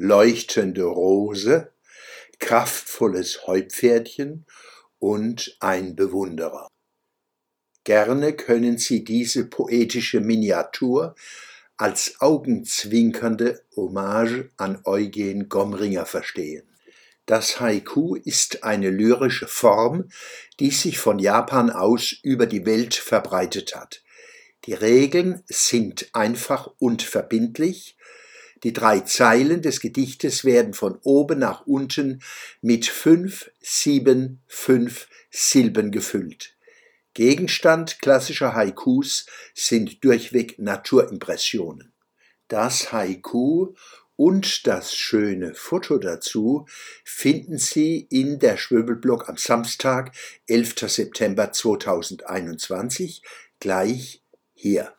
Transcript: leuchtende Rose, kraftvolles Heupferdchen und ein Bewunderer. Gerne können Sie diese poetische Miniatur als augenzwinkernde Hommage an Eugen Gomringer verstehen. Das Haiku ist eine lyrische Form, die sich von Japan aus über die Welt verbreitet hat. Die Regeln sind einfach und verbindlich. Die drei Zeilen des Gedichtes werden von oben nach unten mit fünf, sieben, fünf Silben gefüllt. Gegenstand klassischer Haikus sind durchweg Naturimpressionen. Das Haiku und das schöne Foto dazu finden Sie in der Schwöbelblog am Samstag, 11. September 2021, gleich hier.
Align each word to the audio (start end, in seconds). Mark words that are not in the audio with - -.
leuchtende 0.00 0.84
Rose, 0.84 1.72
kraftvolles 2.38 3.46
Heupferdchen 3.46 4.46
und 4.98 5.58
ein 5.60 5.94
Bewunderer. 5.94 6.68
Gerne 7.84 8.32
können 8.32 8.78
Sie 8.78 9.04
diese 9.04 9.44
poetische 9.44 10.20
Miniatur 10.20 11.14
als 11.76 12.18
augenzwinkernde 12.20 13.62
Hommage 13.76 14.50
an 14.56 14.80
Eugen 14.84 15.50
Gomringer 15.50 16.06
verstehen. 16.06 16.66
Das 17.26 17.60
Haiku 17.60 18.14
ist 18.14 18.64
eine 18.64 18.88
lyrische 18.88 19.48
Form, 19.48 20.08
die 20.60 20.70
sich 20.70 20.98
von 20.98 21.18
Japan 21.18 21.68
aus 21.68 22.16
über 22.22 22.46
die 22.46 22.64
Welt 22.64 22.94
verbreitet 22.94 23.76
hat. 23.76 24.02
Die 24.64 24.74
Regeln 24.74 25.42
sind 25.46 26.08
einfach 26.14 26.70
und 26.78 27.02
verbindlich. 27.02 27.98
Die 28.62 28.72
drei 28.72 29.00
Zeilen 29.00 29.62
des 29.62 29.80
Gedichtes 29.80 30.44
werden 30.44 30.74
von 30.74 30.98
oben 31.02 31.38
nach 31.38 31.66
unten 31.66 32.22
mit 32.60 32.86
fünf, 32.86 33.50
sieben, 33.60 34.42
fünf 34.46 35.08
Silben 35.30 35.90
gefüllt. 35.90 36.56
Gegenstand 37.14 38.00
klassischer 38.00 38.54
Haikus 38.54 39.26
sind 39.54 40.04
durchweg 40.04 40.58
Naturimpressionen. 40.58 41.92
Das 42.48 42.92
Haiku 42.92 43.74
und 44.16 44.66
das 44.66 44.94
schöne 44.94 45.54
Foto 45.54 45.96
dazu 45.96 46.66
finden 47.04 47.58
Sie 47.58 48.06
in 48.10 48.38
der 48.38 48.58
Schwöbelblog 48.58 49.28
am 49.28 49.38
Samstag, 49.38 50.12
11. 50.46 50.74
September 50.88 51.52
2021, 51.52 53.22
gleich 53.60 54.22
hier. 54.52 54.92